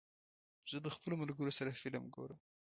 [0.71, 2.39] زه د خپلو ملګرو سره فلم ګورم.